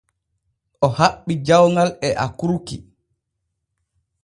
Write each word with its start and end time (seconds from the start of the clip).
O 0.85 0.87
haɓɓi 0.97 1.33
jawŋal 1.47 1.89
e 2.07 2.09
akurki. 2.25 2.75